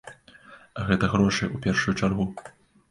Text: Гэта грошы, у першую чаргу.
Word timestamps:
Гэта 0.89 1.11
грошы, 1.13 1.51
у 1.59 1.63
першую 1.67 1.97
чаргу. 2.01 2.31